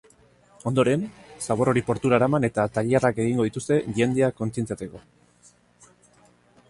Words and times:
Ondoren, 0.69 1.03
zabor 1.47 1.71
hori 1.73 1.83
portura 1.89 2.19
eraman 2.21 2.47
eta 2.49 2.65
tailerrak 2.79 3.21
egingo 3.25 3.45
dituzte 3.49 3.77
jendea 4.01 4.31
konzienziatzeko. 4.41 5.05